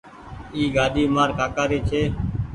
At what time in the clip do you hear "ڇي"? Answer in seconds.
1.89-2.01